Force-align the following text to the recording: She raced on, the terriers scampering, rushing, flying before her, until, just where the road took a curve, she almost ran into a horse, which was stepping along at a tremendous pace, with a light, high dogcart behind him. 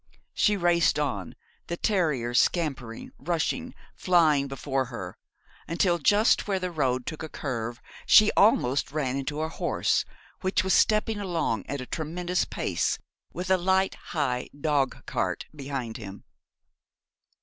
She 0.33 0.57
raced 0.57 0.97
on, 0.97 1.35
the 1.67 1.77
terriers 1.77 2.41
scampering, 2.41 3.11
rushing, 3.19 3.75
flying 3.95 4.47
before 4.47 4.85
her, 4.85 5.15
until, 5.67 5.99
just 5.99 6.47
where 6.47 6.57
the 6.57 6.71
road 6.71 7.05
took 7.05 7.21
a 7.21 7.29
curve, 7.29 7.79
she 8.07 8.31
almost 8.35 8.91
ran 8.91 9.15
into 9.15 9.41
a 9.41 9.47
horse, 9.49 10.03
which 10.39 10.63
was 10.63 10.73
stepping 10.73 11.19
along 11.19 11.67
at 11.67 11.81
a 11.81 11.85
tremendous 11.85 12.45
pace, 12.45 12.97
with 13.31 13.51
a 13.51 13.57
light, 13.57 13.93
high 14.05 14.49
dogcart 14.59 15.45
behind 15.55 15.97
him. 15.97 16.23